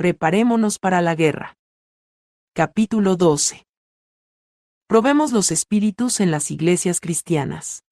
[0.00, 1.58] Preparémonos para la guerra.
[2.54, 3.66] Capítulo 12.
[4.86, 7.84] Probemos los espíritus en las iglesias cristianas.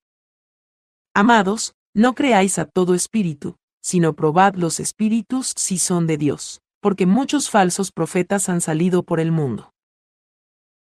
[1.15, 7.05] Amados, no creáis a todo espíritu, sino probad los espíritus si son de Dios, porque
[7.05, 9.75] muchos falsos profetas han salido por el mundo.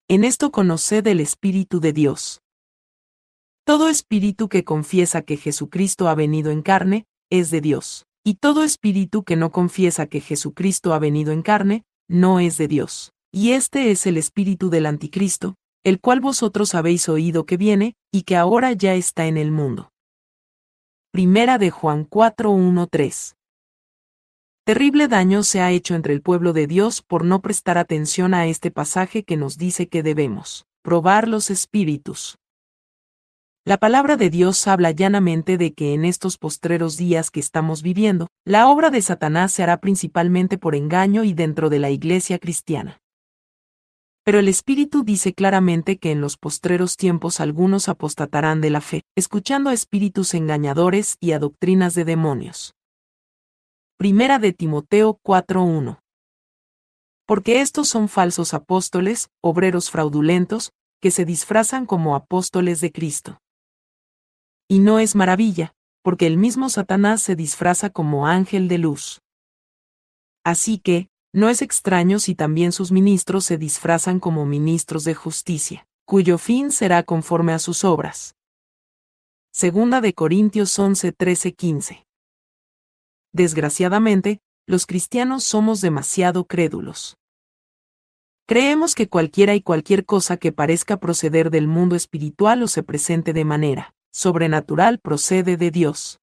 [0.08, 2.42] En esto conoced el Espíritu de Dios.
[3.64, 8.64] Todo espíritu que confiesa que Jesucristo ha venido en carne, es de Dios, y todo
[8.64, 13.14] espíritu que no confiesa que Jesucristo ha venido en carne, no es de Dios.
[13.32, 18.23] Y este es el espíritu del anticristo, el cual vosotros habéis oído que viene, y
[18.23, 19.92] que ahora ya está en el mundo.
[21.12, 23.36] Primera de Juan 4.1.3
[24.64, 28.45] Terrible daño se ha hecho entre el pueblo de Dios por no prestar atención a
[28.45, 32.38] este pasaje que nos dice que debemos probar los espíritus.
[33.64, 38.28] La palabra de Dios habla llanamente de que en estos postreros días que estamos viviendo,
[38.44, 42.98] la obra de Satanás se hará principalmente por engaño y dentro de la iglesia cristiana.
[44.24, 49.03] Pero el Espíritu dice claramente que en los postreros tiempos algunos apostatarán de la fe,
[49.16, 52.73] escuchando a espíritus engañadores y a doctrinas de demonios.
[53.98, 56.00] Primera de Timoteo 4:1.
[57.28, 63.40] Porque estos son falsos apóstoles, obreros fraudulentos, que se disfrazan como apóstoles de Cristo.
[64.72, 69.19] Y no es maravilla, porque el mismo Satanás se disfraza como ángel de luz.
[70.45, 75.86] Así que, no es extraño si también sus ministros se disfrazan como ministros de justicia,
[76.05, 78.38] cuyo fin será conforme a sus obras.
[79.52, 82.06] Segunda de Corintios 11, 13, 15.
[83.33, 87.17] Desgraciadamente, los cristianos somos demasiado crédulos.
[88.47, 93.33] Creemos que cualquiera y cualquier cosa que parezca proceder del mundo espiritual o se presente
[93.33, 96.20] de manera sobrenatural procede de Dios.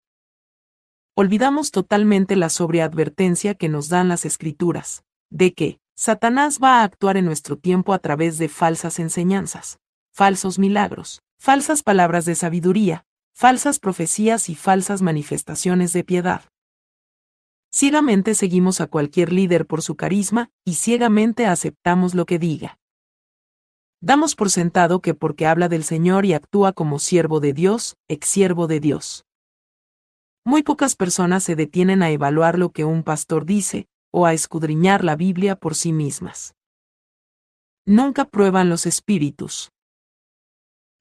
[1.14, 6.84] Olvidamos totalmente la sobria advertencia que nos dan las escrituras, de que Satanás va a
[6.84, 9.80] actuar en nuestro tiempo a través de falsas enseñanzas,
[10.12, 13.05] falsos milagros, falsas palabras de sabiduría,
[13.35, 16.42] falsas profecías y falsas manifestaciones de piedad.
[17.70, 22.79] Ciegamente seguimos a cualquier líder por su carisma y ciegamente aceptamos lo que diga.
[24.01, 28.29] Damos por sentado que porque habla del Señor y actúa como siervo de Dios, ex
[28.29, 29.25] siervo de Dios.
[30.45, 35.05] Muy pocas personas se detienen a evaluar lo que un pastor dice, o a escudriñar
[35.05, 36.55] la Biblia por sí mismas.
[37.85, 39.73] Nunca prueban los espíritus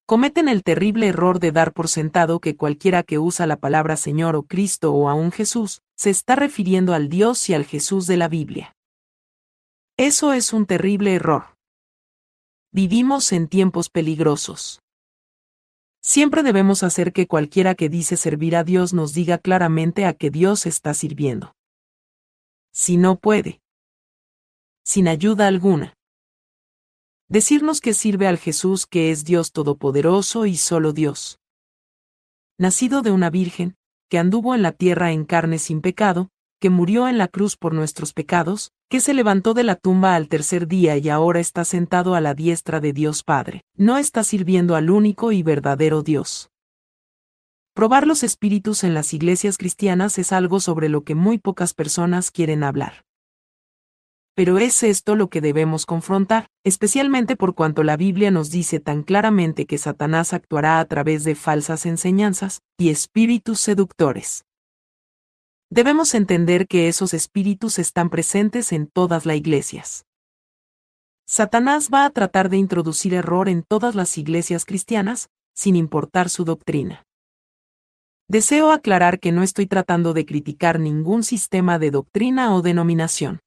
[0.08, 4.38] cometen el terrible error de dar por sentado que cualquiera que usa la palabra Señor
[4.38, 8.30] o Cristo o aún Jesús, se está refiriendo al Dios y al Jesús de la
[8.30, 8.74] Biblia.
[9.98, 11.57] Eso es un terrible error.
[12.78, 14.84] Vivimos en tiempos peligrosos.
[16.00, 20.30] Siempre debemos hacer que cualquiera que dice servir a Dios nos diga claramente a qué
[20.30, 21.56] Dios está sirviendo.
[22.72, 23.62] Si no puede.
[24.84, 25.96] Sin ayuda alguna
[27.30, 31.40] decirnos que sirve al Jesús que es Dios Todopoderoso y solo Dios.
[32.60, 33.76] Nacido de una virgen,
[34.08, 36.30] que anduvo en la tierra en carne sin pecado,
[36.60, 40.28] que murió en la cruz por nuestros pecados, que se levantó de la tumba al
[40.28, 44.76] tercer día y ahora está sentado a la diestra de Dios Padre, no está sirviendo
[44.76, 46.50] al único y verdadero Dios.
[47.74, 52.32] Probar los espíritus en las iglesias cristianas es algo sobre lo que muy pocas personas
[52.32, 53.08] quieren hablar
[54.38, 59.02] pero es esto lo que debemos confrontar, especialmente por cuanto la Biblia nos dice tan
[59.02, 64.46] claramente que Satanás actuará a través de falsas enseñanzas y espíritus seductores.
[65.70, 70.06] Debemos entender que esos espíritus están presentes en todas las iglesias.
[71.26, 76.46] Satanás va a tratar de introducir error en todas las iglesias cristianas, sin importar su
[76.46, 77.04] doctrina.
[78.30, 83.40] Deseo aclarar que no estoy tratando de criticar ningún sistema de doctrina o denominación.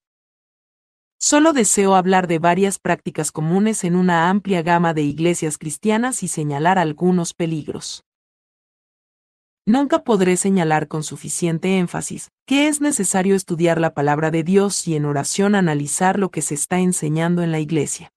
[1.19, 6.29] Solo deseo hablar de varias prácticas comunes en una amplia gama de iglesias cristianas y
[6.29, 8.05] señalar algunos peligros.
[9.67, 14.97] Nunca podré señalar con suficiente énfasis que es necesario estudiar la palabra de Dios y
[14.97, 18.11] en oración analizar lo que se está enseñando en la iglesia.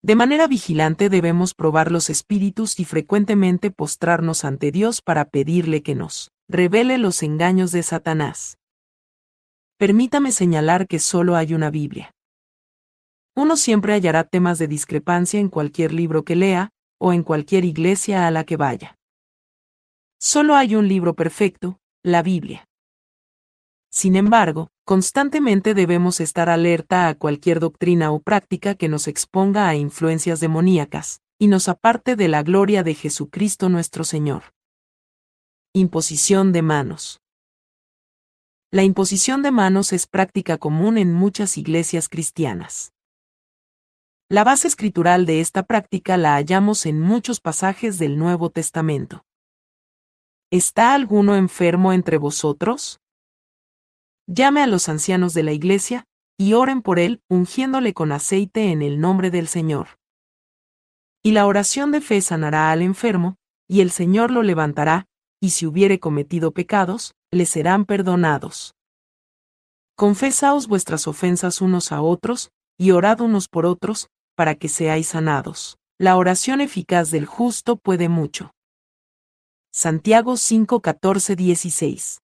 [0.00, 5.96] De manera vigilante debemos probar los espíritus y frecuentemente postrarnos ante Dios para pedirle que
[5.96, 8.58] nos revele los engaños de Satanás.
[9.76, 12.12] Permítame señalar que solo hay una Biblia.
[13.34, 16.70] Uno siempre hallará temas de discrepancia en cualquier libro que lea,
[17.00, 18.96] o en cualquier iglesia a la que vaya.
[20.26, 22.66] Solo hay un libro perfecto, la Biblia.
[23.90, 29.74] Sin embargo, constantemente debemos estar alerta a cualquier doctrina o práctica que nos exponga a
[29.74, 34.44] influencias demoníacas, y nos aparte de la gloria de Jesucristo nuestro Señor.
[35.74, 37.20] Imposición de manos.
[38.70, 42.94] La imposición de manos es práctica común en muchas iglesias cristianas.
[44.30, 49.26] La base escritural de esta práctica la hallamos en muchos pasajes del Nuevo Testamento.
[50.54, 53.00] ¿Está alguno enfermo entre vosotros?
[54.28, 56.04] Llame a los ancianos de la iglesia,
[56.38, 59.98] y oren por él, ungiéndole con aceite en el nombre del Señor.
[61.24, 63.34] Y la oración de fe sanará al enfermo,
[63.66, 65.06] y el Señor lo levantará,
[65.40, 68.76] y si hubiere cometido pecados, le serán perdonados.
[69.96, 74.06] Confesaos vuestras ofensas unos a otros, y orad unos por otros,
[74.36, 75.78] para que seáis sanados.
[75.98, 78.53] La oración eficaz del justo puede mucho.
[79.76, 80.82] Santiago 5,
[81.36, 82.20] 16.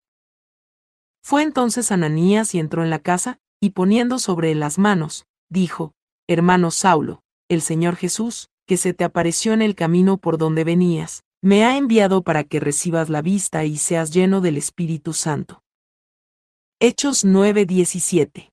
[1.21, 5.91] Fue entonces Ananías y entró en la casa, y poniendo sobre él las manos, dijo,
[6.29, 11.25] Hermano Saulo, el Señor Jesús, que se te apareció en el camino por donde venías,
[11.43, 15.65] me ha enviado para que recibas la vista y seas lleno del Espíritu Santo.
[16.79, 18.53] Hechos 9:17.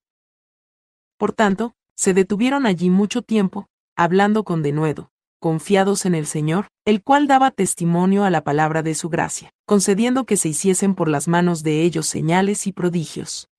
[1.19, 7.03] Por tanto, se detuvieron allí mucho tiempo, hablando con denuedo, confiados en el Señor, el
[7.03, 11.27] cual daba testimonio a la palabra de su gracia, concediendo que se hiciesen por las
[11.27, 13.49] manos de ellos señales y prodigios.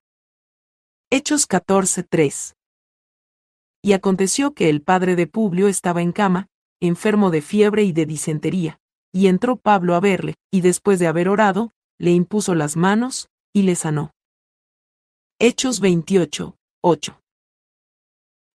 [1.11, 2.55] Hechos 14:3.
[3.83, 6.49] Y aconteció que el padre de Publio estaba en cama,
[6.81, 8.81] enfermo de fiebre y de disentería,
[9.13, 13.63] y entró Pablo a verle, y después de haber orado, le impuso las manos, y
[13.63, 14.13] le sanó.
[15.39, 17.21] Hechos 28, 8.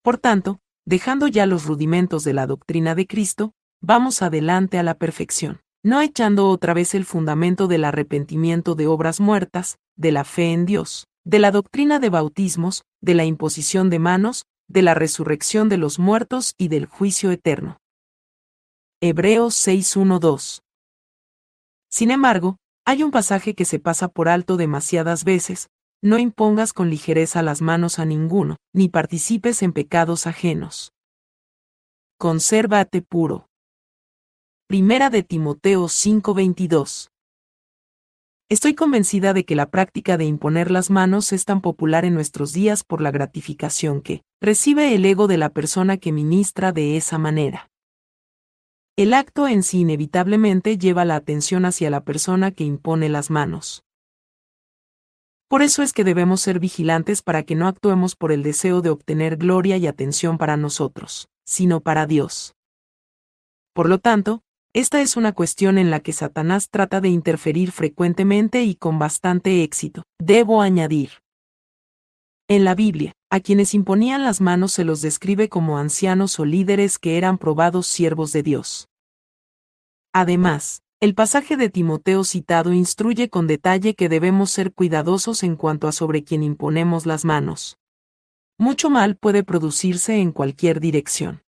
[0.01, 4.95] Por tanto, dejando ya los rudimentos de la doctrina de Cristo, vamos adelante a la
[4.95, 10.51] perfección, no echando otra vez el fundamento del arrepentimiento de obras muertas, de la fe
[10.51, 15.69] en Dios, de la doctrina de bautismos, de la imposición de manos, de la resurrección
[15.69, 17.77] de los muertos y del juicio eterno.
[19.01, 20.61] Hebreos 6.1.2.
[21.89, 25.69] Sin embargo, hay un pasaje que se pasa por alto demasiadas veces,
[26.03, 30.91] no impongas con ligereza las manos a ninguno, ni participes en pecados ajenos.
[32.19, 33.47] Consérvate puro.
[34.67, 37.09] Primera de Timoteo 5:22.
[38.49, 42.51] Estoy convencida de que la práctica de imponer las manos es tan popular en nuestros
[42.51, 47.17] días por la gratificación que recibe el ego de la persona que ministra de esa
[47.17, 47.71] manera.
[48.97, 53.83] El acto en sí inevitablemente lleva la atención hacia la persona que impone las manos.
[55.47, 58.89] Por eso es que debemos ser vigilantes para que no actuemos por el deseo de
[58.89, 62.55] obtener gloria y atención para nosotros, sino para Dios.
[63.73, 64.41] Por lo tanto,
[64.73, 69.63] esta es una cuestión en la que Satanás trata de interferir frecuentemente y con bastante
[69.63, 71.11] éxito, debo añadir.
[72.47, 76.99] En la Biblia, a quienes imponían las manos se los describe como ancianos o líderes
[76.99, 78.89] que eran probados siervos de Dios.
[80.13, 85.89] Además, el pasaje de Timoteo citado instruye con detalle que debemos ser cuidadosos en cuanto
[85.89, 87.77] a sobre quien imponemos las manos.
[88.57, 91.43] Mucho mal puede producirse en cualquier dirección.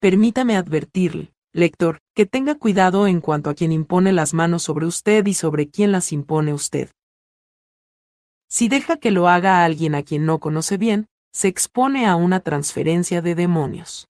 [0.00, 5.26] Permítame advertirle, lector, que tenga cuidado en cuanto a quien impone las manos sobre usted
[5.26, 6.88] y sobre quien las impone usted.
[8.48, 12.40] Si deja que lo haga alguien a quien no conoce bien, se expone a una
[12.40, 14.08] transferencia de demonios.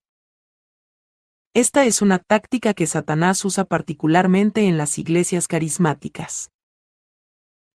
[1.57, 6.51] Esta es una táctica que Satanás usa particularmente en las iglesias carismáticas.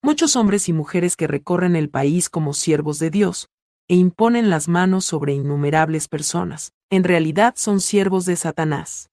[0.03, 3.49] Muchos hombres y mujeres que recorren el país como siervos de Dios,
[3.87, 9.09] e imponen las manos sobre innumerables personas, en realidad son siervos de Satanás.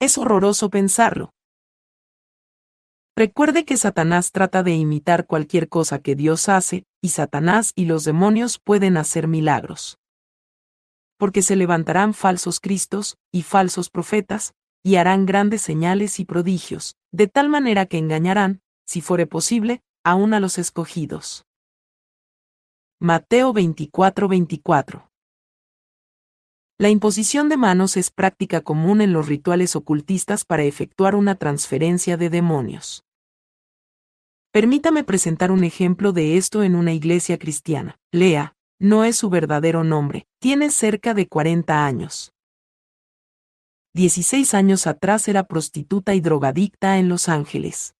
[0.00, 1.34] Es horroroso pensarlo.
[3.14, 8.04] Recuerde que Satanás trata de imitar cualquier cosa que Dios hace, y Satanás y los
[8.04, 9.98] demonios pueden hacer milagros
[11.16, 17.26] porque se levantarán falsos cristos y falsos profetas, y harán grandes señales y prodigios, de
[17.26, 21.46] tal manera que engañarán, si fuere posible, aún a los escogidos.
[23.00, 25.08] Mateo 24:24
[26.78, 32.16] La imposición de manos es práctica común en los rituales ocultistas para efectuar una transferencia
[32.16, 33.04] de demonios.
[34.52, 37.98] Permítame presentar un ejemplo de esto en una iglesia cristiana.
[38.12, 42.32] Lea, no es su verdadero nombre, tiene cerca de 40 años.
[43.94, 47.94] 16 años atrás era prostituta y drogadicta en Los Ángeles.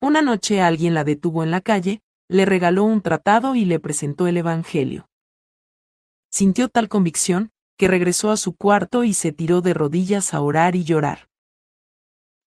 [0.00, 4.26] Una noche alguien la detuvo en la calle, le regaló un tratado y le presentó
[4.26, 5.08] el Evangelio.
[6.30, 10.76] Sintió tal convicción, que regresó a su cuarto y se tiró de rodillas a orar
[10.76, 11.28] y llorar.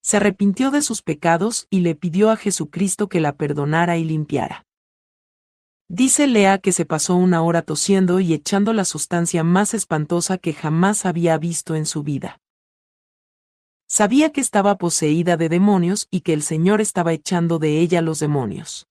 [0.01, 4.65] Se arrepintió de sus pecados y le pidió a Jesucristo que la perdonara y limpiara.
[5.91, 10.53] Dice Lea que se pasó una hora tosiendo y echando la sustancia más espantosa que
[10.53, 12.39] jamás había visto en su vida.
[13.87, 18.19] Sabía que estaba poseída de demonios y que el Señor estaba echando de ella los
[18.19, 18.87] demonios.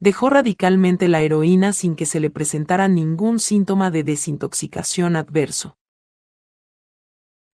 [0.00, 5.76] Dejó radicalmente la heroína sin que se le presentara ningún síntoma de desintoxicación adverso.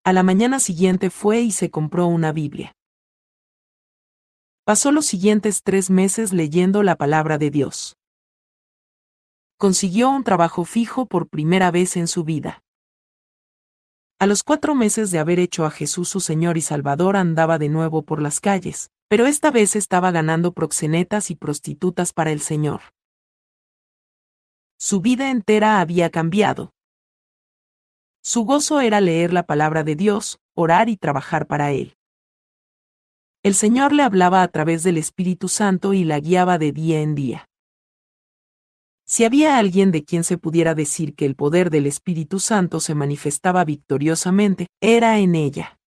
[0.03, 2.75] A la mañana siguiente fue y se compró una Biblia.
[4.72, 7.98] Pasó los siguientes tres meses leyendo la palabra de Dios.
[9.58, 12.63] Consiguió un trabajo fijo por primera vez en su vida.
[14.18, 17.68] A los cuatro meses de haber hecho a Jesús su Señor y Salvador andaba de
[17.68, 22.80] nuevo por las calles, pero esta vez estaba ganando proxenetas y prostitutas para el Señor.
[24.80, 26.72] Su vida entera había cambiado.
[28.24, 31.98] Su gozo era leer la palabra de Dios, orar y trabajar para Él.
[33.43, 37.15] El Señor le hablaba a través del Espíritu Santo y la guiaba de día en
[37.15, 37.50] día.
[39.03, 42.93] Si había alguien de quien se pudiera decir que el poder del Espíritu Santo se
[42.93, 45.79] manifestaba victoriosamente, era en ella.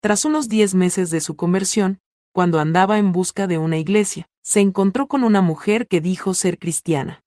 [0.00, 2.00] Tras unos diez meses de su conversión,
[2.32, 6.58] cuando andaba en busca de una iglesia, se encontró con una mujer que dijo ser
[6.58, 7.22] cristiana.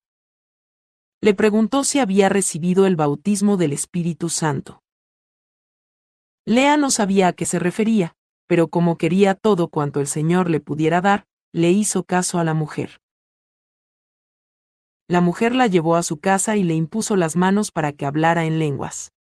[1.22, 4.82] Le preguntó si había recibido el bautismo del Espíritu Santo.
[6.46, 8.16] Lea no sabía a qué se refería,
[8.48, 12.54] pero como quería todo cuanto el Señor le pudiera dar, le hizo caso a la
[12.54, 13.00] mujer
[15.14, 18.46] la mujer la llevó a su casa y le impuso las manos para que hablara
[18.46, 19.12] en lenguas.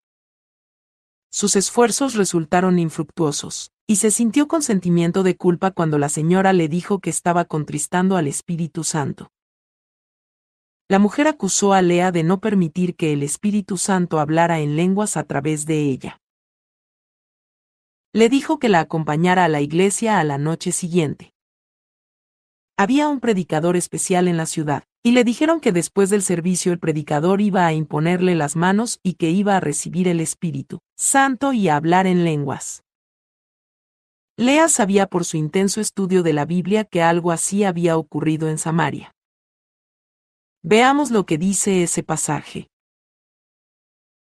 [1.31, 6.67] Sus esfuerzos resultaron infructuosos, y se sintió con sentimiento de culpa cuando la señora le
[6.67, 9.29] dijo que estaba contristando al Espíritu Santo.
[10.89, 15.15] La mujer acusó a Lea de no permitir que el Espíritu Santo hablara en lenguas
[15.15, 16.22] a través de ella.
[18.15, 21.33] Le dijo que la acompañara a la iglesia a la noche siguiente.
[22.77, 26.79] Había un predicador especial en la ciudad, y le dijeron que después del servicio el
[26.79, 31.69] predicador iba a imponerle las manos y que iba a recibir el Espíritu Santo y
[31.69, 32.83] a hablar en lenguas.
[34.37, 38.59] Lea sabía por su intenso estudio de la Biblia que algo así había ocurrido en
[38.59, 39.11] Samaria.
[40.61, 42.69] Veamos lo que dice ese pasaje.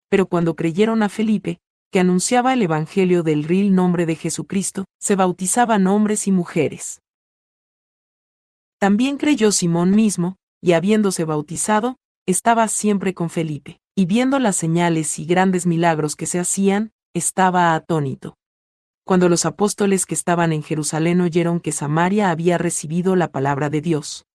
[0.09, 1.59] Pero cuando creyeron a Felipe,
[1.91, 7.01] que anunciaba el Evangelio del ril nombre de Jesucristo, se bautizaban hombres y mujeres.
[8.79, 15.17] También creyó Simón mismo, y habiéndose bautizado, estaba siempre con Felipe, y viendo las señales
[15.17, 18.35] y grandes milagros que se hacían, estaba atónito.
[19.05, 23.81] Cuando los apóstoles que estaban en Jerusalén oyeron que Samaria había recibido la palabra de
[23.81, 24.25] Dios,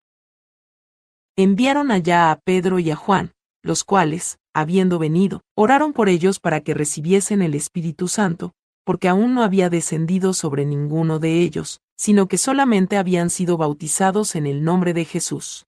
[1.37, 3.33] enviaron allá a Pedro y a Juan,
[3.63, 8.53] los cuales, habiendo venido, oraron por ellos para que recibiesen el Espíritu Santo,
[8.85, 14.35] porque aún no había descendido sobre ninguno de ellos, sino que solamente habían sido bautizados
[14.35, 15.67] en el nombre de Jesús.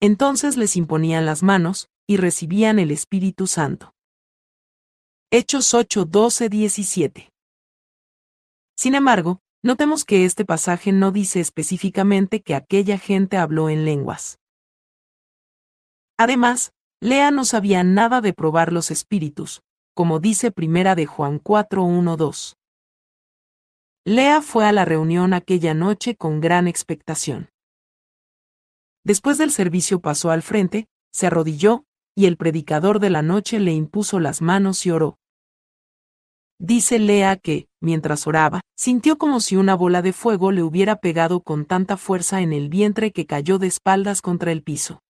[0.00, 3.94] Entonces les imponían las manos, y recibían el Espíritu Santo.
[5.30, 7.32] Hechos 8, 12, 17.
[8.76, 14.38] Sin embargo, notemos que este pasaje no dice específicamente que aquella gente habló en lenguas.
[16.18, 21.82] Además, Lea no sabía nada de probar los espíritus, como dice Primera de Juan 4,
[21.82, 22.56] 1, 2.
[24.04, 27.50] Lea fue a la reunión aquella noche con gran expectación.
[29.02, 33.72] Después del servicio pasó al frente, se arrodilló, y el predicador de la noche le
[33.72, 35.18] impuso las manos y oró.
[36.60, 41.40] Dice Lea que, mientras oraba, sintió como si una bola de fuego le hubiera pegado
[41.40, 45.02] con tanta fuerza en el vientre que cayó de espaldas contra el piso.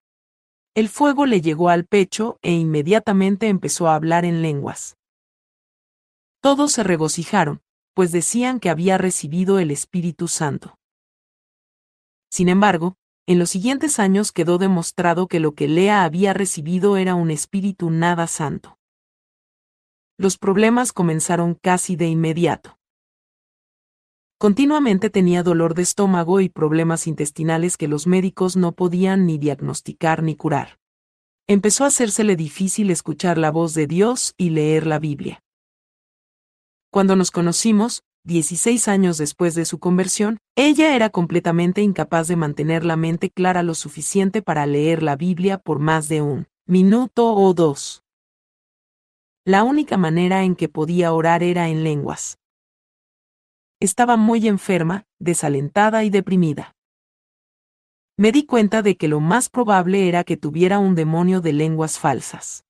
[0.75, 4.97] El fuego le llegó al pecho e inmediatamente empezó a hablar en lenguas.
[6.41, 7.61] Todos se regocijaron,
[7.95, 10.79] pues decían que había recibido el Espíritu Santo.
[12.31, 17.15] Sin embargo, en los siguientes años quedó demostrado que lo que Lea había recibido era
[17.15, 18.79] un espíritu nada santo.
[20.17, 22.79] Los problemas comenzaron casi de inmediato.
[24.43, 30.25] Continuamente tenía dolor de estómago y problemas intestinales que los médicos no podían ni diagnosticar
[30.25, 30.81] ni curar.
[31.47, 35.45] Empezó a hacérsele difícil escuchar la voz de Dios y leer la Biblia.
[36.91, 42.85] Cuando nos conocimos, 16 años después de su conversión, ella era completamente incapaz de mantener
[42.85, 47.55] la mente clara lo suficiente para leer la Biblia por más de un minuto o
[47.55, 48.03] dos.
[49.45, 52.42] La única manera en que podía orar era en lenguas.
[53.83, 56.77] Estaba muy enferma, desalentada y deprimida.
[58.17, 61.99] Me di cuenta de que lo más probable era que tuviera un demonio de lenguas
[61.99, 62.65] falsas.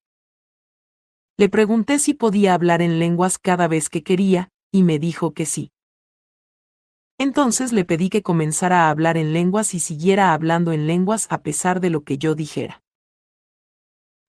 [1.37, 5.45] Le pregunté si podía hablar en lenguas cada vez que quería, y me dijo que
[5.45, 5.71] sí.
[7.19, 11.42] Entonces le pedí que comenzara a hablar en lenguas y siguiera hablando en lenguas a
[11.42, 12.83] pesar de lo que yo dijera.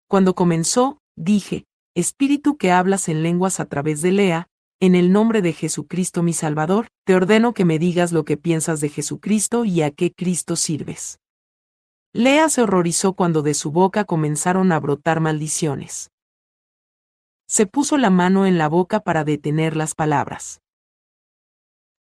[0.09, 1.63] Cuando comenzó, dije,
[1.95, 4.49] Espíritu que hablas en lenguas a través de Lea,
[4.83, 8.81] en el nombre de Jesucristo mi Salvador, te ordeno que me digas lo que piensas
[8.81, 11.21] de Jesucristo y a qué Cristo sirves.
[12.11, 16.11] Lea se horrorizó cuando de su boca comenzaron a brotar maldiciones.
[17.47, 20.59] Se puso la mano en la boca para detener las palabras.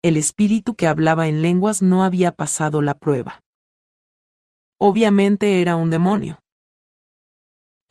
[0.02, 3.44] El espíritu que hablaba en lenguas no había pasado la prueba.
[4.80, 6.41] Obviamente era un demonio.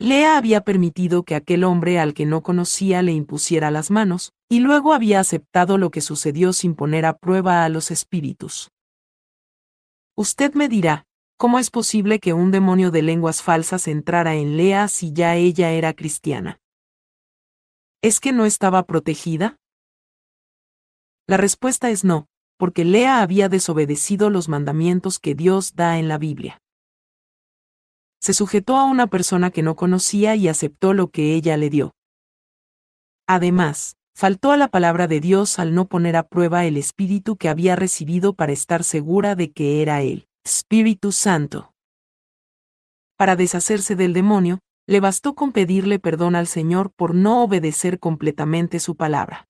[0.02, 4.58] Lea había permitido que aquel hombre al que no conocía le impusiera las manos, y
[4.58, 8.72] luego había aceptado lo que sucedió sin poner a prueba a los espíritus.
[10.16, 11.06] Usted me dirá,
[11.36, 15.70] ¿cómo es posible que un demonio de lenguas falsas entrara en Lea si ya ella
[15.70, 16.58] era cristiana?
[18.02, 19.56] ¿Es que no estaba protegida?
[21.28, 26.18] La respuesta es no, porque Lea había desobedecido los mandamientos que Dios da en la
[26.18, 26.61] Biblia
[28.22, 31.92] se sujetó a una persona que no conocía y aceptó lo que ella le dio.
[33.26, 37.48] Además, faltó a la palabra de Dios al no poner a prueba el espíritu que
[37.48, 41.72] había recibido para estar segura de que era él, Espíritu Santo.
[43.16, 48.78] Para deshacerse del demonio, le bastó con pedirle perdón al Señor por no obedecer completamente
[48.78, 49.48] su palabra.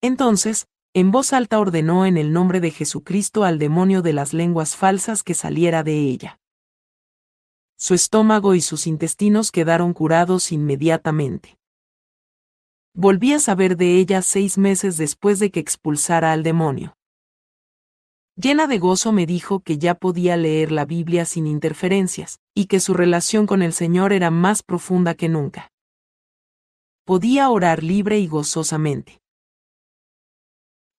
[0.00, 4.74] Entonces, en voz alta ordenó en el nombre de Jesucristo al demonio de las lenguas
[4.74, 6.39] falsas que saliera de ella
[7.80, 11.56] su estómago y sus intestinos quedaron curados inmediatamente.
[12.92, 16.94] Volví a saber de ella seis meses después de que expulsara al demonio.
[18.36, 22.80] Llena de gozo me dijo que ya podía leer la Biblia sin interferencias, y que
[22.80, 25.70] su relación con el Señor era más profunda que nunca.
[27.06, 29.22] Podía orar libre y gozosamente.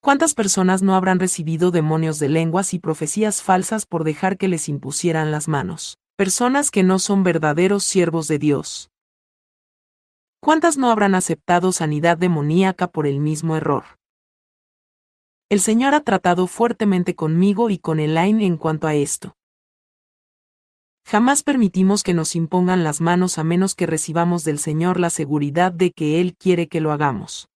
[0.02, 4.68] ¿Cuántas personas no habrán recibido demonios de lenguas y profecías falsas por dejar que les
[4.68, 6.00] impusieran las manos?
[6.22, 8.92] Personas que no son verdaderos siervos de Dios.
[10.40, 13.86] ¿Cuántas no habrán aceptado sanidad demoníaca por el mismo error?
[15.50, 19.36] El Señor ha tratado fuertemente conmigo y con Elaine en cuanto a esto.
[21.08, 25.72] Jamás permitimos que nos impongan las manos a menos que recibamos del Señor la seguridad
[25.72, 27.50] de que Él quiere que lo hagamos.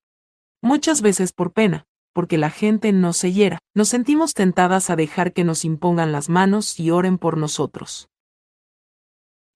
[0.64, 5.34] Muchas veces por pena, porque la gente no se hiera, nos sentimos tentadas a dejar
[5.34, 8.10] que nos impongan las manos y oren por nosotros.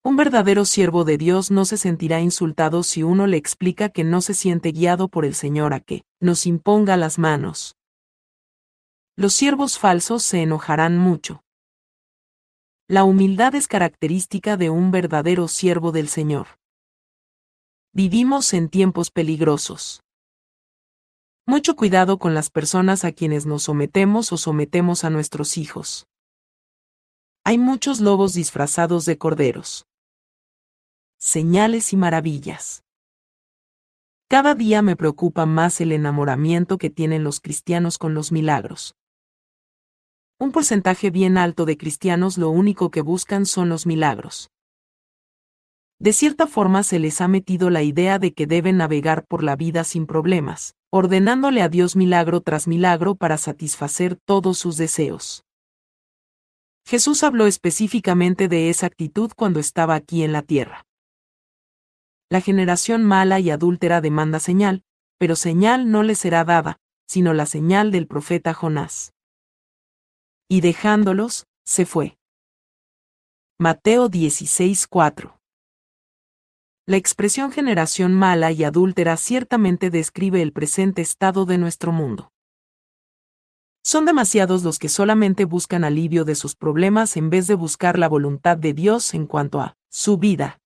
[0.01, 4.21] Un verdadero siervo de Dios no se sentirá insultado si uno le explica que no
[4.21, 7.75] se siente guiado por el Señor a que nos imponga las manos.
[9.17, 11.43] Los siervos falsos se enojarán mucho.
[12.87, 16.47] La humildad es característica de un verdadero siervo del Señor.
[17.91, 20.01] Vivimos en tiempos peligrosos.
[21.45, 26.07] Mucho cuidado con las personas a quienes nos sometemos o sometemos a nuestros hijos.
[27.43, 29.88] Hay muchos lobos disfrazados de corderos
[31.21, 32.85] señales y maravillas.
[34.29, 38.95] Cada día me preocupa más el enamoramiento que tienen los cristianos con los milagros.
[40.39, 44.49] Un porcentaje bien alto de cristianos lo único que buscan son los milagros.
[45.99, 49.57] De cierta forma se les ha metido la idea de que deben navegar por la
[49.57, 55.43] vida sin problemas, ordenándole a Dios milagro tras milagro para satisfacer todos sus deseos.
[56.85, 60.85] Jesús habló específicamente de esa actitud cuando estaba aquí en la tierra.
[62.31, 64.83] La generación mala y adúltera demanda señal,
[65.17, 69.13] pero señal no le será dada, sino la señal del profeta Jonás.
[70.47, 72.19] Y dejándolos, se fue.
[73.57, 75.39] Mateo 16:4
[76.85, 82.31] La expresión generación mala y adúltera ciertamente describe el presente estado de nuestro mundo.
[83.83, 88.07] Son demasiados los que solamente buscan alivio de sus problemas en vez de buscar la
[88.07, 90.58] voluntad de Dios en cuanto a su vida.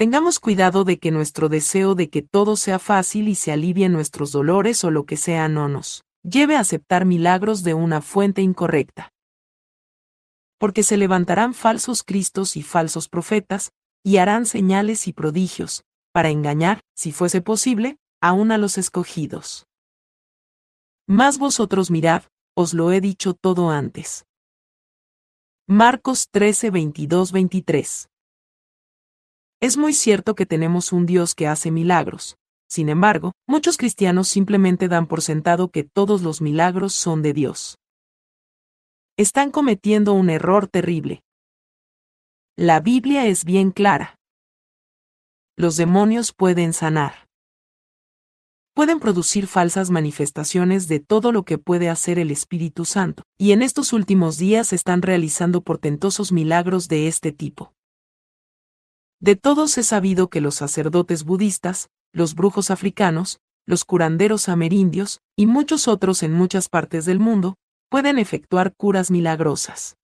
[0.00, 4.32] Tengamos cuidado de que nuestro deseo de que todo sea fácil y se alivien nuestros
[4.32, 9.12] dolores o lo que sea no nos lleve a aceptar milagros de una fuente incorrecta.
[10.58, 15.84] Porque se levantarán falsos cristos y falsos profetas, y harán señales y prodigios,
[16.14, 19.66] para engañar, si fuese posible, aún a los escogidos.
[21.06, 22.22] Mas vosotros mirad,
[22.56, 24.24] os lo he dicho todo antes.
[25.68, 28.09] Marcos 13, 22, 23.
[29.62, 32.38] Es muy cierto que tenemos un Dios que hace milagros.
[32.66, 37.76] Sin embargo, muchos cristianos simplemente dan por sentado que todos los milagros son de Dios.
[39.18, 41.22] Están cometiendo un error terrible.
[42.56, 44.16] La Biblia es bien clara.
[45.58, 47.28] Los demonios pueden sanar.
[48.72, 53.60] Pueden producir falsas manifestaciones de todo lo que puede hacer el Espíritu Santo, y en
[53.60, 57.74] estos últimos días están realizando portentosos milagros de este tipo.
[59.20, 65.46] De todos he sabido que los sacerdotes budistas, los brujos africanos, los curanderos amerindios, y
[65.46, 67.56] muchos otros en muchas partes del mundo,
[67.90, 69.96] pueden efectuar curas milagrosas.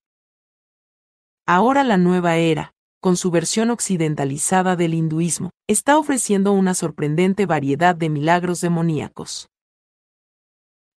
[1.47, 7.95] Ahora la nueva era, con su versión occidentalizada del hinduismo, está ofreciendo una sorprendente variedad
[7.95, 9.49] de milagros demoníacos.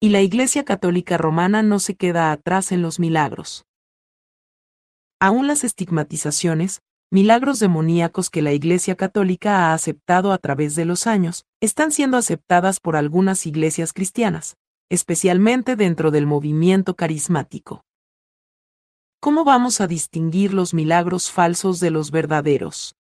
[0.01, 3.65] Y la Iglesia Católica Romana no se queda atrás en los milagros.
[5.21, 11.07] Aún las estigmatizaciones, milagros demoníacos que la Iglesia Católica ha aceptado a través de los
[11.07, 14.57] años, están siendo aceptadas por algunas iglesias cristianas,
[14.91, 17.85] especialmente dentro del movimiento carismático.
[19.21, 22.95] ¿Cómo vamos a distinguir los milagros falsos de los verdaderos?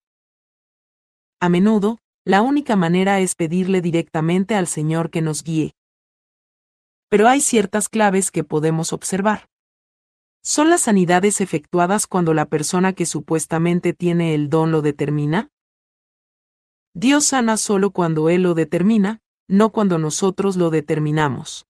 [1.40, 5.75] A menudo, la única manera es pedirle directamente al Señor que nos guíe.
[7.09, 9.49] Pero hay ciertas claves que podemos observar.
[10.49, 15.51] ¿Son las sanidades efectuadas cuando la persona que supuestamente tiene el don lo determina?
[16.95, 21.67] Dios sana solo cuando Él lo determina, no cuando nosotros lo determinamos.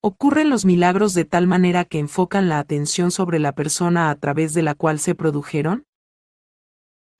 [0.00, 4.54] ¿Ocurren los milagros de tal manera que enfocan la atención sobre la persona a través
[4.54, 5.84] de la cual se produjeron?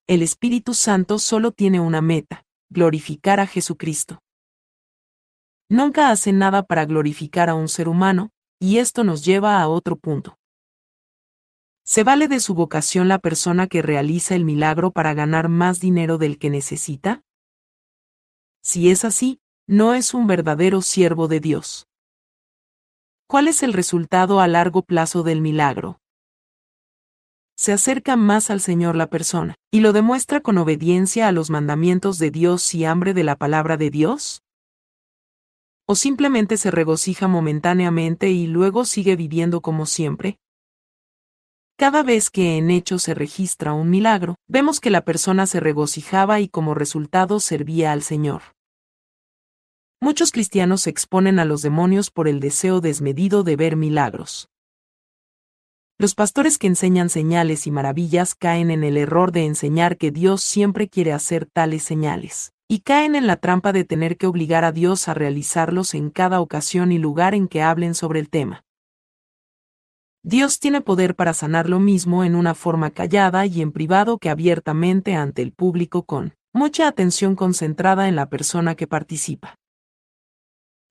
[0.06, 4.20] El Espíritu Santo solo tiene una meta, glorificar a Jesucristo.
[5.68, 8.30] Nunca hace nada para glorificar a un ser humano,
[8.62, 10.38] y esto nos lleva a otro punto.
[11.84, 16.16] ¿Se vale de su vocación la persona que realiza el milagro para ganar más dinero
[16.16, 17.24] del que necesita?
[18.62, 21.88] Si es así, no es un verdadero siervo de Dios.
[23.26, 26.00] ¿Cuál es el resultado a largo plazo del milagro?
[27.56, 32.18] Se acerca más al Señor la persona, y lo demuestra con obediencia a los mandamientos
[32.18, 34.44] de Dios y hambre de la palabra de Dios?
[35.86, 40.38] ¿O simplemente se regocija momentáneamente y luego sigue viviendo como siempre?
[41.76, 46.38] Cada vez que en hecho se registra un milagro, vemos que la persona se regocijaba
[46.38, 48.42] y como resultado servía al Señor.
[50.00, 54.48] Muchos cristianos se exponen a los demonios por el deseo desmedido de ver milagros.
[55.98, 60.42] Los pastores que enseñan señales y maravillas caen en el error de enseñar que Dios
[60.42, 64.72] siempre quiere hacer tales señales, y caen en la trampa de tener que obligar a
[64.72, 68.64] Dios a realizarlos en cada ocasión y lugar en que hablen sobre el tema.
[70.24, 74.30] Dios tiene poder para sanar lo mismo en una forma callada y en privado que
[74.30, 79.58] abiertamente ante el público con mucha atención concentrada en la persona que participa.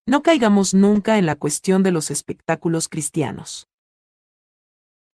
[0.06, 3.68] No caigamos nunca en la cuestión de los espectáculos cristianos.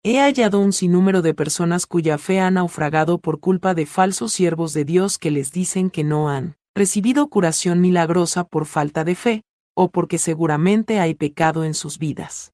[0.08, 4.72] He hallado un sinnúmero de personas cuya fe ha naufragado por culpa de falsos siervos
[4.72, 9.42] de Dios que les dicen que no han recibido curación milagrosa por falta de fe,
[9.76, 12.54] o porque seguramente hay pecado en sus vidas.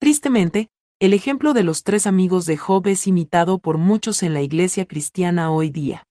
[0.00, 4.42] Tristemente, el ejemplo de los tres amigos de Job es imitado por muchos en la
[4.42, 6.02] iglesia cristiana hoy día.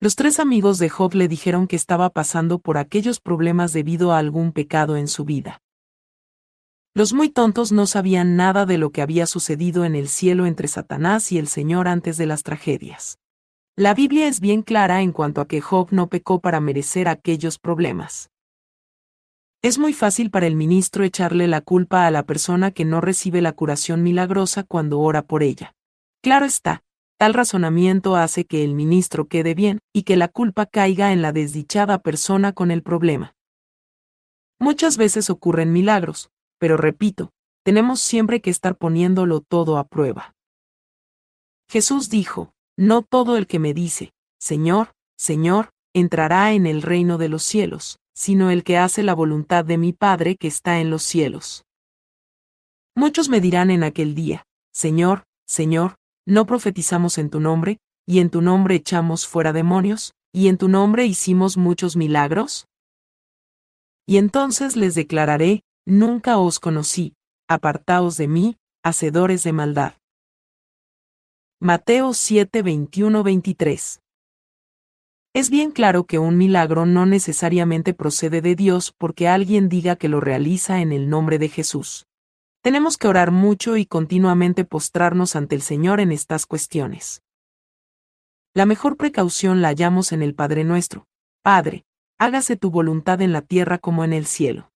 [0.00, 4.18] Los tres amigos de Job le dijeron que estaba pasando por aquellos problemas debido a
[4.18, 5.60] algún pecado en su vida.
[6.94, 10.68] Los muy tontos no sabían nada de lo que había sucedido en el cielo entre
[10.68, 13.18] Satanás y el Señor antes de las tragedias.
[13.76, 17.58] La Biblia es bien clara en cuanto a que Job no pecó para merecer aquellos
[17.58, 18.30] problemas.
[19.62, 23.40] Es muy fácil para el ministro echarle la culpa a la persona que no recibe
[23.40, 25.74] la curación milagrosa cuando ora por ella.
[26.20, 26.82] Claro está,
[27.22, 31.30] Tal razonamiento hace que el ministro quede bien y que la culpa caiga en la
[31.30, 33.36] desdichada persona con el problema.
[34.58, 36.31] Muchas veces ocurren milagros,
[36.62, 37.32] pero repito,
[37.64, 40.36] tenemos siempre que estar poniéndolo todo a prueba.
[41.68, 47.28] Jesús dijo, No todo el que me dice, Señor, Señor, entrará en el reino de
[47.28, 51.02] los cielos, sino el que hace la voluntad de mi Padre que está en los
[51.02, 51.64] cielos.
[52.94, 58.30] Muchos me dirán en aquel día, Señor, Señor, no profetizamos en tu nombre, y en
[58.30, 62.68] tu nombre echamos fuera demonios, y en tu nombre hicimos muchos milagros?
[64.06, 67.14] Y entonces les declararé, nunca os conocí,
[67.48, 69.94] apartaos de mí, hacedores de maldad.
[71.60, 74.00] Mateo 7, 21, 23.
[75.34, 80.08] Es bien claro que un milagro no necesariamente procede de Dios porque alguien diga que
[80.08, 82.06] lo realiza en el nombre de Jesús.
[82.62, 87.22] Tenemos que orar mucho y continuamente postrarnos ante el Señor en estas cuestiones.
[88.54, 91.06] La mejor precaución la hallamos en el Padre nuestro.
[91.42, 91.86] Padre,
[92.18, 94.71] hágase tu voluntad en la tierra como en el cielo.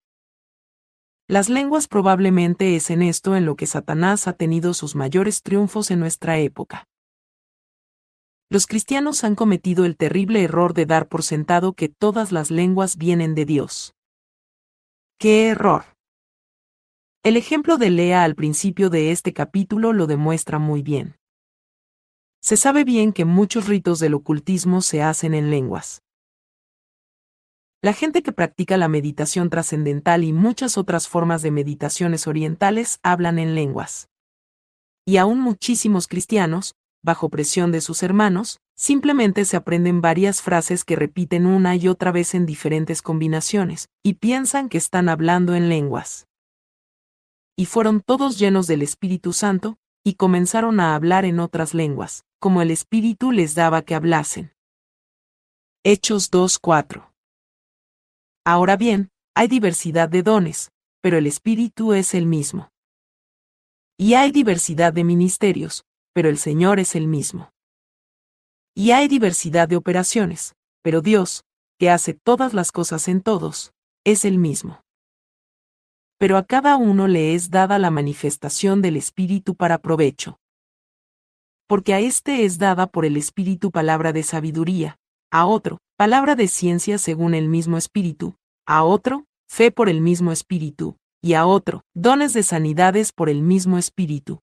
[1.29, 5.91] Las lenguas probablemente es en esto en lo que Satanás ha tenido sus mayores triunfos
[5.91, 6.87] en nuestra época.
[8.49, 12.97] Los cristianos han cometido el terrible error de dar por sentado que todas las lenguas
[12.97, 13.93] vienen de Dios.
[15.19, 15.85] ¡Qué error!
[17.25, 21.17] El ejemplo de Lea al principio de este capítulo lo demuestra muy bien.
[22.41, 26.03] Se sabe bien que muchos ritos del ocultismo se hacen en lenguas.
[27.83, 33.39] La gente que practica la meditación trascendental y muchas otras formas de meditaciones orientales hablan
[33.39, 34.09] en lenguas.
[35.05, 40.97] Y aún muchísimos cristianos, bajo presión de sus hermanos, simplemente se aprenden varias frases que
[40.97, 46.27] repiten una y otra vez en diferentes combinaciones, y piensan que están hablando en lenguas.
[47.57, 52.63] Y fueron todos llenos del Espíritu Santo, y comenzaron a hablar en otras lenguas, como
[52.63, 54.53] el Espíritu les daba que hablasen.
[55.85, 57.16] Hechos 2.4
[58.47, 60.71] Ahora bien, hay diversidad de dones,
[61.03, 62.71] pero el Espíritu es el mismo.
[63.99, 67.51] Y hay diversidad de ministerios, pero el Señor es el mismo.
[68.73, 71.43] Y hay diversidad de operaciones, pero Dios,
[71.77, 73.73] que hace todas las cosas en todos,
[74.05, 74.81] es el mismo.
[76.17, 80.39] Pero a cada uno le es dada la manifestación del Espíritu para provecho.
[81.67, 84.99] Porque a éste es dada por el Espíritu palabra de sabiduría,
[85.33, 90.31] a otro, palabra de ciencia según el mismo Espíritu, a otro, fe por el mismo
[90.31, 94.41] Espíritu, y a otro, dones de sanidades por el mismo Espíritu.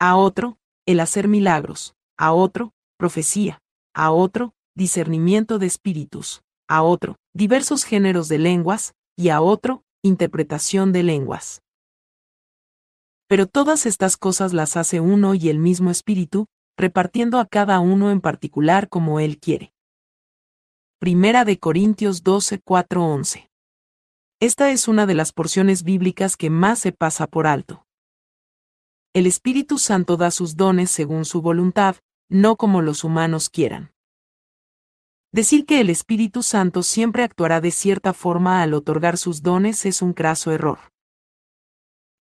[0.00, 3.60] A otro, el hacer milagros, a otro, profecía,
[3.94, 10.92] a otro, discernimiento de espíritus, a otro, diversos géneros de lenguas, y a otro, interpretación
[10.92, 11.62] de lenguas.
[13.28, 18.10] Pero todas estas cosas las hace uno y el mismo Espíritu, repartiendo a cada uno
[18.10, 19.73] en particular como Él quiere.
[21.00, 23.50] Primera de Corintios 12, 4, 11.
[24.40, 27.84] Esta es una de las porciones bíblicas que más se pasa por alto.
[29.12, 31.96] El Espíritu Santo da sus dones según su voluntad,
[32.30, 33.92] no como los humanos quieran.
[35.32, 40.00] Decir que el Espíritu Santo siempre actuará de cierta forma al otorgar sus dones es
[40.00, 40.78] un craso error.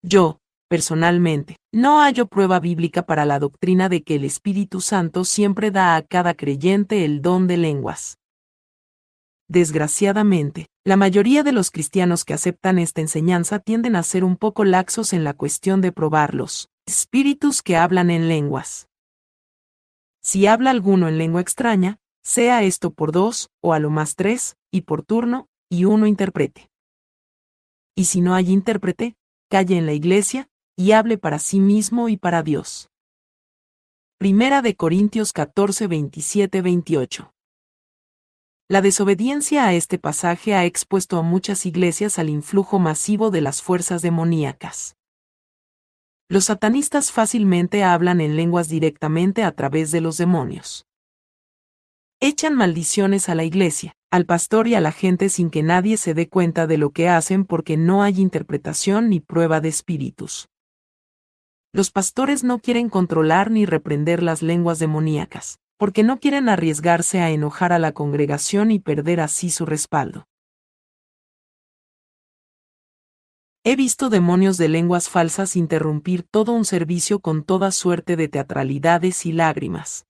[0.01, 5.71] Yo, personalmente, no hallo prueba bíblica para la doctrina de que el Espíritu Santo siempre
[5.71, 8.20] da a cada creyente el don de lenguas.
[9.51, 14.63] Desgraciadamente, la mayoría de los cristianos que aceptan esta enseñanza tienden a ser un poco
[14.63, 18.87] laxos en la cuestión de probarlos, espíritus que hablan en lenguas.
[20.23, 24.57] Si habla alguno en lengua extraña, sea esto por dos, o a lo más tres,
[24.71, 26.71] y por turno, y uno interprete.
[27.97, 29.17] Y si no hay intérprete,
[29.49, 32.89] calle en la iglesia, y hable para sí mismo y para Dios.
[34.17, 37.33] Primera de Corintios 14, 27, 28.
[38.71, 43.63] La desobediencia a este pasaje ha expuesto a muchas iglesias al influjo masivo de las
[43.63, 44.95] fuerzas demoníacas.
[46.29, 50.87] Los satanistas fácilmente hablan en lenguas directamente a través de los demonios.
[52.21, 56.15] Echan maldiciones a la iglesia, al pastor y a la gente sin que nadie se
[56.15, 60.49] dé cuenta de lo que hacen porque no hay interpretación ni prueba de espíritus.
[61.73, 67.31] Los pastores no quieren controlar ni reprender las lenguas demoníacas, porque no quieren arriesgarse a
[67.31, 70.29] enojar a la congregación y perder así su respaldo.
[73.65, 79.25] He visto demonios de lenguas falsas interrumpir todo un servicio con toda suerte de teatralidades
[79.25, 80.05] y lágrimas.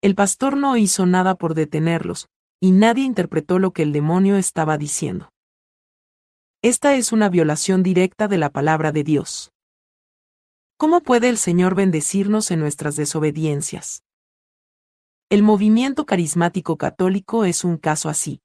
[0.00, 4.78] El pastor no hizo nada por detenerlos, y nadie interpretó lo que el demonio estaba
[4.78, 5.28] diciendo.
[6.62, 9.52] Esta es una violación directa de la palabra de Dios.
[10.78, 14.02] ¿Cómo puede el Señor bendecirnos en nuestras desobediencias?
[15.32, 18.42] El movimiento carismático católico es un caso así.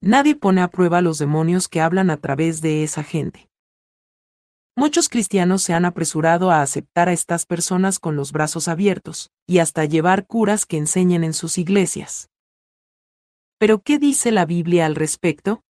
[0.00, 3.50] Nadie pone a prueba los demonios que hablan a través de esa gente.
[4.74, 9.58] Muchos cristianos se han apresurado a aceptar a estas personas con los brazos abiertos, y
[9.58, 12.30] hasta llevar curas que enseñen en sus iglesias.
[13.58, 15.64] Pero ¿qué dice la Biblia al respecto?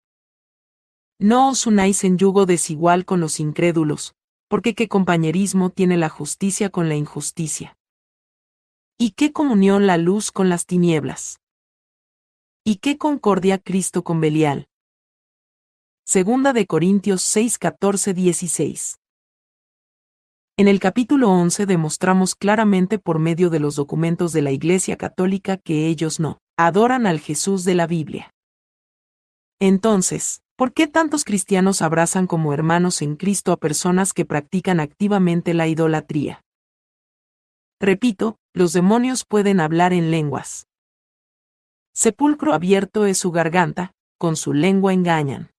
[1.19, 4.15] No os unáis en yugo desigual con los incrédulos,
[4.47, 7.77] porque qué compañerismo tiene la justicia con la injusticia.
[8.99, 11.39] ¿Y qué comunión la luz con las tinieblas?
[12.65, 14.69] ¿Y qué concordia Cristo con Belial?
[16.05, 18.97] Segunda de Corintios 6, 14, 16.
[20.59, 25.57] En el capítulo 11 demostramos claramente por medio de los documentos de la Iglesia Católica
[25.57, 28.31] que ellos no adoran al Jesús de la Biblia.
[29.59, 35.55] Entonces, ¿por qué tantos cristianos abrazan como hermanos en Cristo a personas que practican activamente
[35.55, 36.43] la idolatría?
[37.81, 40.69] Repito, los demonios pueden hablar en lenguas.
[41.95, 45.51] Sepulcro abierto es su garganta, con su lengua engañan.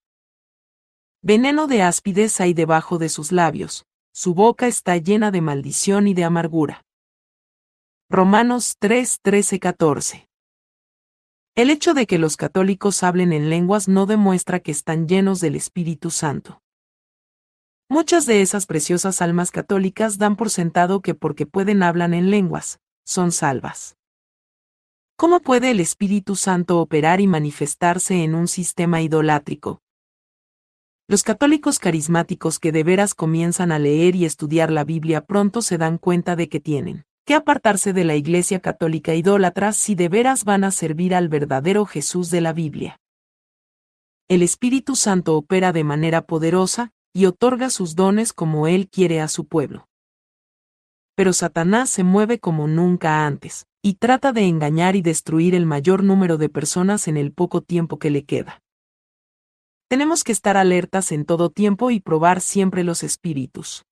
[1.22, 6.14] Veneno de áspides hay debajo de sus labios, su boca está llena de maldición y
[6.14, 6.86] de amargura.
[8.10, 10.30] Romanos 3, 13, 14.
[11.56, 15.56] El hecho de que los católicos hablen en lenguas no demuestra que están llenos del
[15.56, 16.62] Espíritu Santo.
[17.90, 22.80] Muchas de esas preciosas almas católicas dan por sentado que porque pueden hablan en lenguas,
[23.06, 23.98] son salvas.
[25.16, 29.82] ¿Cómo puede el Espíritu Santo operar y manifestarse en un sistema idolátrico?
[31.08, 35.78] Los católicos carismáticos que de veras comienzan a leer y estudiar la Biblia pronto se
[35.78, 40.44] dan cuenta de que tienen que apartarse de la Iglesia católica idólatra si de veras
[40.44, 43.00] van a servir al verdadero Jesús de la Biblia.
[44.28, 49.28] El Espíritu Santo opera de manera poderosa y otorga sus dones como Él quiere a
[49.28, 49.88] su pueblo.
[51.16, 56.04] Pero Satanás se mueve como nunca antes, y trata de engañar y destruir el mayor
[56.04, 58.62] número de personas en el poco tiempo que le queda.
[59.90, 63.86] Tenemos que estar alertas en todo tiempo y probar siempre los espíritus.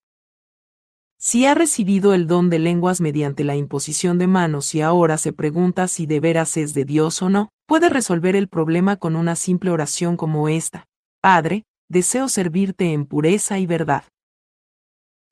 [1.19, 5.33] Si ha recibido el don de lenguas mediante la imposición de manos y ahora se
[5.33, 9.35] pregunta si de veras es de Dios o no, puede resolver el problema con una
[9.35, 10.87] simple oración como esta.
[11.21, 14.05] Padre, deseo servirte en pureza y verdad.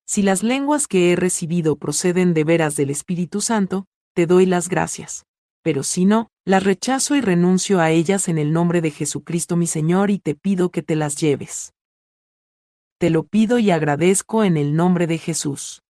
[0.10, 4.68] Si las lenguas que he recibido proceden de veras del Espíritu Santo, te doy las
[4.68, 5.28] gracias.
[5.62, 9.68] Pero si no, las rechazo y renuncio a ellas en el nombre de Jesucristo mi
[9.68, 11.76] Señor y te pido que te las lleves.
[12.98, 15.84] Te lo pido y agradezco en el nombre de Jesús.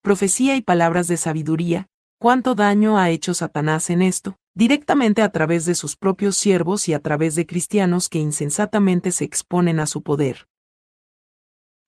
[0.00, 1.88] Profecía y palabras de sabiduría,
[2.20, 4.36] ¿cuánto daño ha hecho Satanás en esto?
[4.54, 9.24] Directamente a través de sus propios siervos y a través de cristianos que insensatamente se
[9.24, 10.46] exponen a su poder.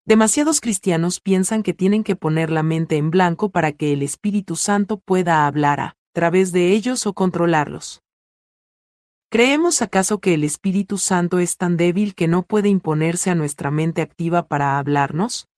[0.06, 4.54] Demasiados cristianos piensan que tienen que poner la mente en blanco para que el Espíritu
[4.54, 8.04] Santo pueda hablar a través de ellos o controlarlos.
[9.30, 13.72] ¿Creemos acaso que el Espíritu Santo es tan débil que no puede imponerse a nuestra
[13.72, 15.48] mente activa para hablarnos?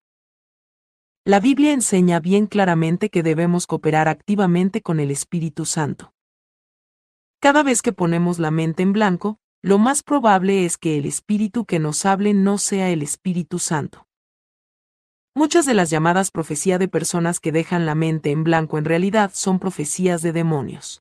[1.27, 6.15] La Biblia enseña bien claramente que debemos cooperar activamente con el Espíritu Santo.
[7.39, 11.67] Cada vez que ponemos la mente en blanco, lo más probable es que el Espíritu
[11.67, 14.08] que nos hable no sea el Espíritu Santo.
[15.39, 19.31] Muchas de las llamadas profecía de personas que dejan la mente en blanco en realidad
[19.33, 21.01] son profecías de demonios.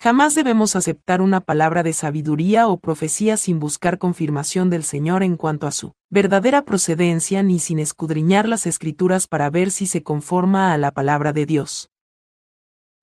[0.00, 5.36] Jamás debemos aceptar una palabra de sabiduría o profecía sin buscar confirmación del Señor en
[5.36, 10.72] cuanto a su verdadera procedencia ni sin escudriñar las escrituras para ver si se conforma
[10.72, 11.90] a la palabra de Dios.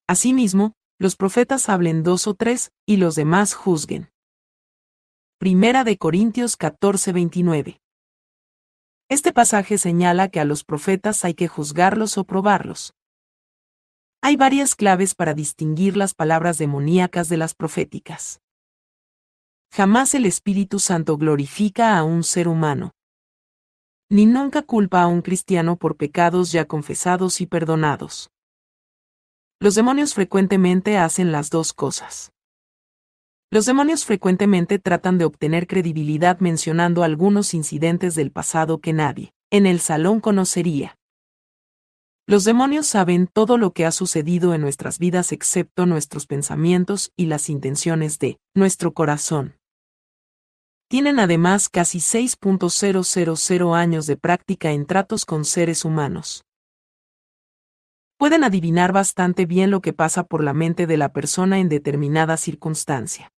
[0.07, 4.09] Asimismo, los profetas hablen dos o tres, y los demás juzguen.
[5.37, 7.81] Primera de Corintios 14:29
[9.11, 12.93] este pasaje señala que a los profetas hay que juzgarlos o probarlos.
[14.21, 18.39] Hay varias claves para distinguir las palabras demoníacas de las proféticas.
[19.69, 22.91] Jamás el Espíritu Santo glorifica a un ser humano.
[24.09, 28.31] Ni nunca culpa a un cristiano por pecados ya confesados y perdonados.
[29.59, 32.31] Los demonios frecuentemente hacen las dos cosas.
[33.53, 39.65] Los demonios frecuentemente tratan de obtener credibilidad mencionando algunos incidentes del pasado que nadie, en
[39.65, 40.97] el salón conocería.
[42.25, 47.25] Los demonios saben todo lo que ha sucedido en nuestras vidas excepto nuestros pensamientos y
[47.25, 49.57] las intenciones de nuestro corazón.
[50.87, 56.45] Tienen además casi 6.000 años de práctica en tratos con seres humanos.
[58.17, 62.37] Pueden adivinar bastante bien lo que pasa por la mente de la persona en determinada
[62.37, 63.29] circunstancia.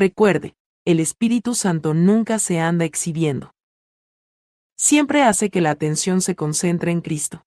[0.00, 3.54] Recuerde, el Espíritu Santo nunca se anda exhibiendo.
[4.78, 7.44] Siempre hace que la atención se concentre en Cristo.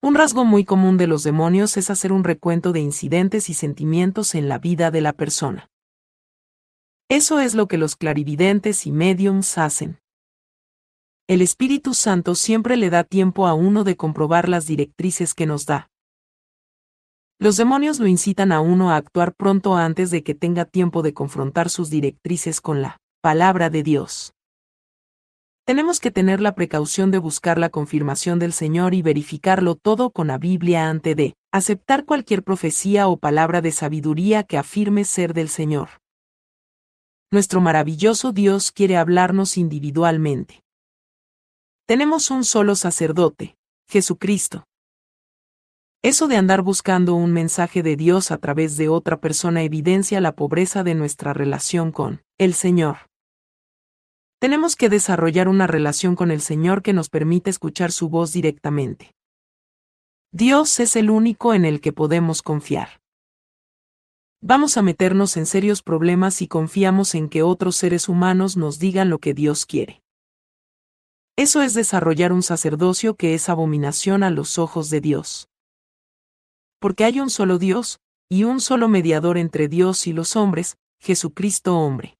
[0.00, 4.36] Un rasgo muy común de los demonios es hacer un recuento de incidentes y sentimientos
[4.36, 5.68] en la vida de la persona.
[7.08, 9.98] Eso es lo que los clarividentes y mediums hacen.
[11.26, 15.66] El Espíritu Santo siempre le da tiempo a uno de comprobar las directrices que nos
[15.66, 15.90] da.
[17.38, 21.12] Los demonios lo incitan a uno a actuar pronto antes de que tenga tiempo de
[21.12, 24.32] confrontar sus directrices con la palabra de Dios.
[25.66, 30.28] Tenemos que tener la precaución de buscar la confirmación del Señor y verificarlo todo con
[30.28, 35.50] la Biblia antes de aceptar cualquier profecía o palabra de sabiduría que afirme ser del
[35.50, 35.88] Señor.
[37.30, 40.62] Nuestro maravilloso Dios quiere hablarnos individualmente.
[41.86, 43.56] Tenemos un solo sacerdote,
[43.88, 44.64] Jesucristo,
[46.02, 50.36] eso de andar buscando un mensaje de Dios a través de otra persona evidencia la
[50.36, 53.08] pobreza de nuestra relación con el Señor.
[54.38, 59.14] Tenemos que desarrollar una relación con el Señor que nos permite escuchar su voz directamente.
[60.30, 63.00] Dios es el único en el que podemos confiar.
[64.42, 69.08] Vamos a meternos en serios problemas si confiamos en que otros seres humanos nos digan
[69.08, 70.02] lo que Dios quiere.
[71.36, 75.48] Eso es desarrollar un sacerdocio que es abominación a los ojos de Dios
[76.86, 77.98] porque hay un solo Dios,
[78.30, 82.16] y un solo mediador entre Dios y los hombres, Jesucristo hombre.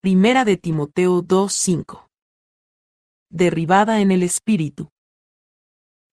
[0.00, 2.08] Primera de Timoteo 2.5.
[3.30, 4.88] Derribada en el espíritu.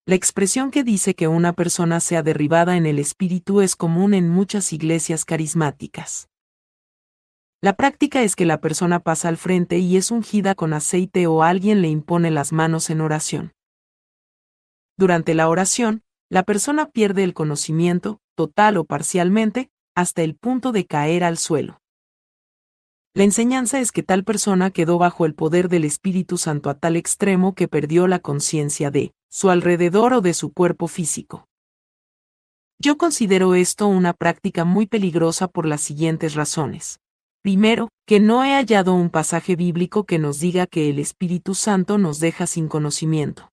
[0.06, 4.28] La expresión que dice que una persona sea derribada en el espíritu es común en
[4.28, 6.28] muchas iglesias carismáticas.
[7.62, 11.42] La práctica es que la persona pasa al frente y es ungida con aceite o
[11.42, 13.54] alguien le impone las manos en oración.
[14.98, 16.04] Durante la oración,
[16.34, 21.80] la persona pierde el conocimiento, total o parcialmente, hasta el punto de caer al suelo.
[23.14, 26.96] La enseñanza es que tal persona quedó bajo el poder del Espíritu Santo a tal
[26.96, 31.46] extremo que perdió la conciencia de su alrededor o de su cuerpo físico.
[32.80, 37.00] Yo considero esto una práctica muy peligrosa por las siguientes razones.
[37.44, 42.00] Primero, que no he hallado un pasaje bíblico que nos diga que el Espíritu Santo
[42.00, 43.53] nos deja sin conocimiento.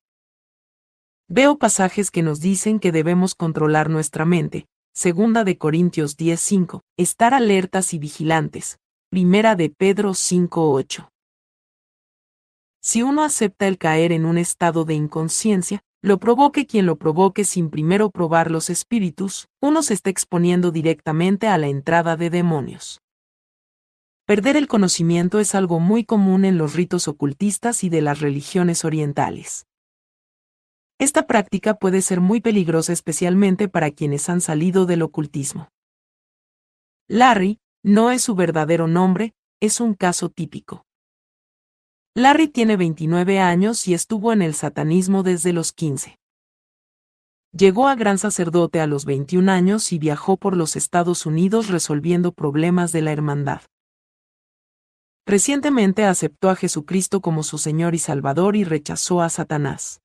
[1.33, 4.66] Veo pasajes que nos dicen que debemos controlar nuestra mente.
[4.93, 8.81] Segunda de Corintios 10:5, estar alertas y vigilantes.
[9.11, 11.09] Primera de Pedro 5:8.
[12.83, 17.45] Si uno acepta el caer en un estado de inconsciencia, lo provoque quien lo provoque
[17.45, 23.03] sin primero probar los espíritus, uno se está exponiendo directamente a la entrada de demonios.
[24.26, 28.85] Perder el conocimiento es algo muy común en los ritos ocultistas y de las religiones
[28.85, 29.68] orientales.
[31.01, 35.70] Esta práctica puede ser muy peligrosa especialmente para quienes han salido del ocultismo.
[37.09, 40.84] Larry, no es su verdadero nombre, es un caso típico.
[42.14, 46.18] Larry tiene 29 años y estuvo en el satanismo desde los 15.
[47.53, 52.32] Llegó a gran sacerdote a los 21 años y viajó por los Estados Unidos resolviendo
[52.32, 53.62] problemas de la hermandad.
[55.24, 60.03] Recientemente aceptó a Jesucristo como su Señor y Salvador y rechazó a Satanás.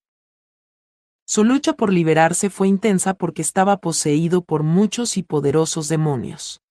[1.28, 6.61] Su lucha por liberarse fue intensa porque estaba poseído por muchos y poderosos demonios.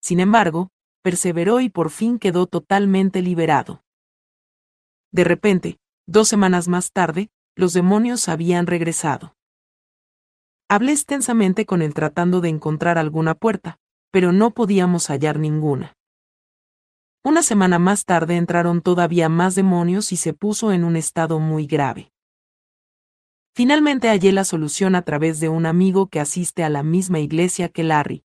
[0.00, 0.70] Sin embargo,
[1.02, 3.82] perseveró y por fin quedó totalmente liberado.
[5.12, 9.34] De repente, dos semanas más tarde, los demonios habían regresado.
[10.68, 13.78] Hablé extensamente con él tratando de encontrar alguna puerta,
[14.10, 15.92] pero no podíamos hallar ninguna.
[17.22, 21.66] Una semana más tarde entraron todavía más demonios y se puso en un estado muy
[21.66, 22.12] grave.
[23.56, 27.70] Finalmente hallé la solución a través de un amigo que asiste a la misma iglesia
[27.70, 28.22] que Larry.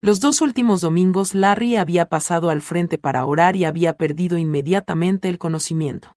[0.00, 5.28] Los dos últimos domingos Larry había pasado al frente para orar y había perdido inmediatamente
[5.28, 6.16] el conocimiento.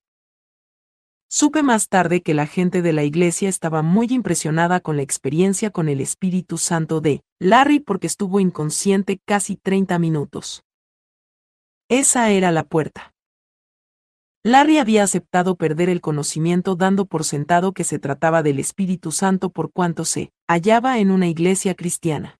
[1.29, 5.69] Supe más tarde que la gente de la iglesia estaba muy impresionada con la experiencia
[5.69, 10.63] con el Espíritu Santo de Larry porque estuvo inconsciente casi 30 minutos.
[11.87, 13.14] Esa era la puerta.
[14.47, 19.49] Larry había aceptado perder el conocimiento dando por sentado que se trataba del Espíritu Santo
[19.49, 22.37] por cuanto se hallaba en una iglesia cristiana.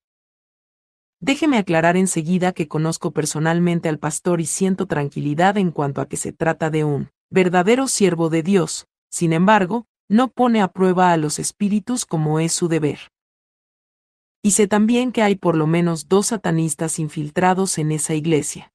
[1.20, 6.16] Déjeme aclarar enseguida que conozco personalmente al pastor y siento tranquilidad en cuanto a que
[6.16, 11.18] se trata de un verdadero siervo de Dios, sin embargo, no pone a prueba a
[11.18, 13.00] los espíritus como es su deber.
[14.44, 18.75] Y sé también que hay por lo menos dos satanistas infiltrados en esa iglesia.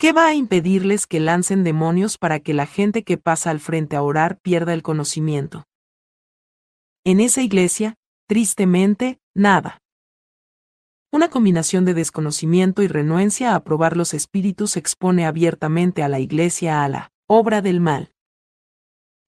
[0.00, 3.96] ¿Qué va a impedirles que lancen demonios para que la gente que pasa al frente
[3.96, 5.64] a orar pierda el conocimiento?
[7.04, 7.96] En esa iglesia,
[8.28, 9.82] tristemente, nada.
[11.10, 16.84] Una combinación de desconocimiento y renuencia a probar los espíritus expone abiertamente a la iglesia
[16.84, 18.12] a la obra del mal.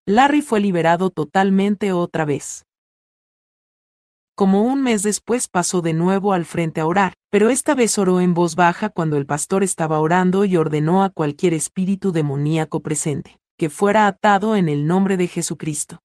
[0.07, 2.65] Larry fue liberado totalmente otra vez.
[4.41, 8.23] Como un mes después pasó de nuevo al frente a orar, pero esta vez oró
[8.23, 13.39] en voz baja cuando el pastor estaba orando y ordenó a cualquier espíritu demoníaco presente,
[13.59, 15.99] que fuera atado en el nombre de Jesucristo.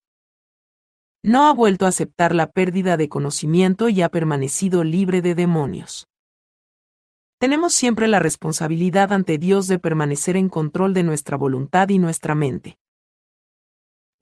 [1.24, 6.10] No ha vuelto a aceptar la pérdida de conocimiento y ha permanecido libre de demonios.
[7.40, 12.36] Tenemos siempre la responsabilidad ante Dios de permanecer en control de nuestra voluntad y nuestra
[12.36, 12.78] mente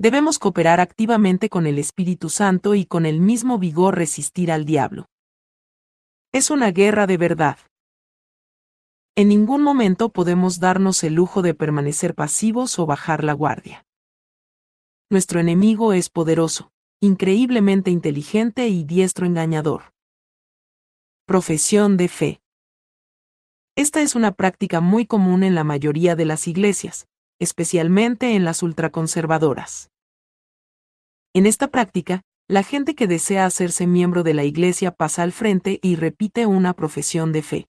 [0.04, 5.06] debemos cooperar activamente con el Espíritu Santo y con el mismo vigor resistir al diablo.
[6.34, 7.58] Es una guerra de verdad.
[9.16, 13.86] En ningún momento podemos darnos el lujo de permanecer pasivos o bajar la guardia.
[15.10, 19.94] Nuestro enemigo es poderoso, increíblemente inteligente y diestro engañador.
[21.26, 22.42] Profesión de fe.
[23.78, 27.08] Esta es una práctica muy común en la mayoría de las iglesias,
[27.40, 29.93] especialmente en las ultraconservadoras.
[31.36, 35.80] En esta práctica, la gente que desea hacerse miembro de la Iglesia pasa al frente
[35.82, 37.68] y repite una profesión de fe.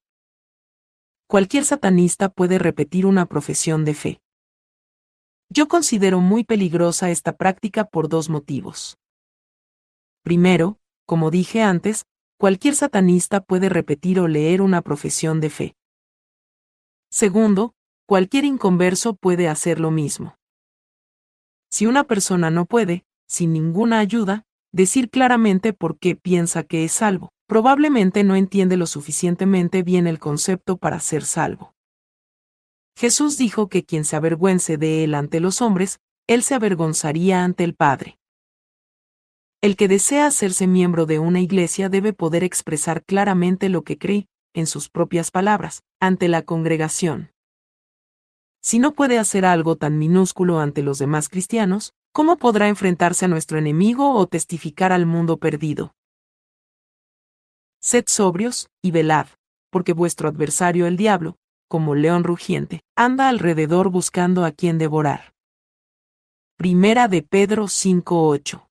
[1.27, 4.21] Cualquier satanista puede repetir una profesión de fe.
[5.49, 8.99] Yo considero muy peligrosa esta práctica por dos motivos.
[10.23, 12.05] Primero, como dije antes,
[12.39, 15.77] cualquier satanista puede repetir o leer una profesión de fe.
[17.11, 17.75] Segundo,
[18.07, 20.37] cualquier inconverso puede hacer lo mismo.
[21.71, 26.93] Si una persona no puede, sin ninguna ayuda, decir claramente por qué piensa que es
[26.93, 31.75] salvo, probablemente no entiende lo suficientemente bien el concepto para ser salvo.
[32.97, 37.65] Jesús dijo que quien se avergüence de él ante los hombres, él se avergonzaría ante
[37.65, 38.19] el Padre.
[39.61, 44.29] El que desea hacerse miembro de una iglesia debe poder expresar claramente lo que cree,
[44.53, 47.33] en sus propias palabras, ante la congregación.
[48.63, 53.29] Si no puede hacer algo tan minúsculo ante los demás cristianos, ¿cómo podrá enfrentarse a
[53.29, 55.95] nuestro enemigo o testificar al mundo perdido?
[57.81, 59.27] Sed sobrios y velad,
[59.71, 61.37] porque vuestro adversario el diablo,
[61.69, 65.35] como león rugiente, anda alrededor buscando a quien devorar.
[66.57, 68.69] Primera de Pedro 5:8.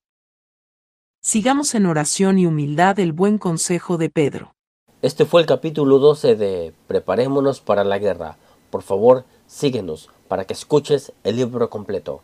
[1.22, 4.56] Sigamos en oración y humildad el buen consejo de Pedro.
[5.02, 8.38] Este fue el capítulo 12 de Preparémonos para la guerra.
[8.70, 12.24] Por favor, síguenos para que escuches el libro completo.